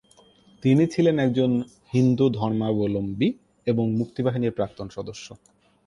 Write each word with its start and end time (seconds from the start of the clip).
তিনি 0.63 0.83
ছিলেন 0.87 1.19
একজন 1.19 1.51
হিন্দু 1.93 2.29
ধর্মাবলম্বী 2.29 3.33
এবং 3.67 3.85
মুক্তি 3.95 4.21
বাহিনীর 4.23 4.51
প্রাক্তন 4.51 4.87
সদস্য। 4.89 5.27